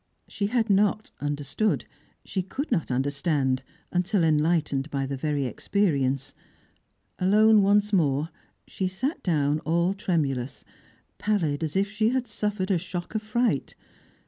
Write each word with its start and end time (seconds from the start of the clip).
She 0.27 0.47
had 0.47 0.67
not 0.67 1.11
understood; 1.19 1.85
she 2.25 2.41
could 2.41 2.71
not 2.71 2.89
understand, 2.89 3.61
until 3.91 4.23
enlightened 4.23 4.89
by 4.89 5.05
the 5.05 5.15
very 5.15 5.45
experience. 5.45 6.33
Alone 7.19 7.61
once 7.61 7.93
more, 7.93 8.29
she 8.67 8.87
sat 8.87 9.21
down 9.21 9.59
all 9.59 9.93
tremulous; 9.93 10.65
pallid 11.19 11.63
as 11.63 11.75
if 11.75 11.87
she 11.91 12.09
had 12.09 12.25
suffered 12.25 12.71
a 12.71 12.79
shock 12.79 13.13
of 13.13 13.21
fright. 13.21 13.75